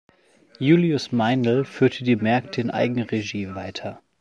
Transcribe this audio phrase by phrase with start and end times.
[0.59, 4.01] Julius Meinl führte die Märkte in Eigenregie weiter.